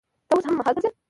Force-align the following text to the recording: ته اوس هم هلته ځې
ته 0.27 0.33
اوس 0.35 0.45
هم 0.49 0.57
هلته 0.65 0.79
ځې 0.83 0.89